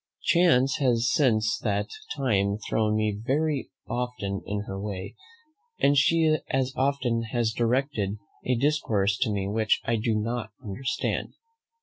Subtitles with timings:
[0.23, 5.13] Chance has since that time thrown me very often in her way,
[5.79, 11.35] and she as often has directed a discourse to me which I do not understand.